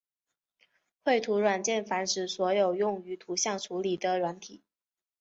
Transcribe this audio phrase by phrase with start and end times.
[1.03, 4.63] 绘图软件泛指所有用于图像处理的软体。